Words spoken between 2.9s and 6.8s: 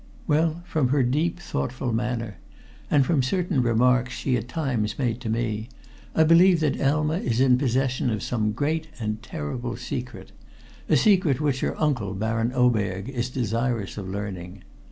from certain remarks she at times made to me, I believe that